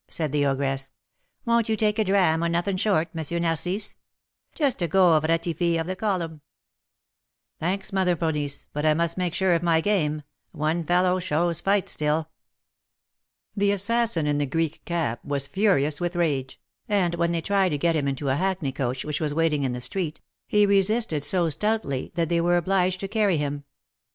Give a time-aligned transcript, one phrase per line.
[0.07, 0.89] said the ogress.
[1.45, 3.41] "Won't you take a dram o' nothin' 'short,' M.
[3.43, 3.97] Narcisse?
[4.55, 6.41] Just a 'go' of 'Ratifi' of the Column.'"
[7.59, 11.87] "Thanks, Mother Ponisse, but I must make sure of my game; one fellow shows fight
[11.87, 12.29] still."
[13.55, 16.59] The assassin in the Greek cap was furious with rage,
[16.89, 19.73] and when they tried to get him into a hackney coach which was waiting in
[19.73, 23.65] the street, he resisted so stoutly that they were obliged to carry him.